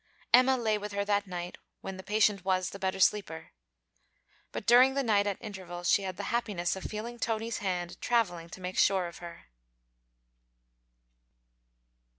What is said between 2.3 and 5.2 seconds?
was, the better sleeper. But during the